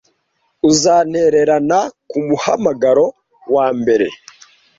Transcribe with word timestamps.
uzantererana 0.69 1.79
kumuhamagaro 2.09 3.05
wambere 3.55 4.07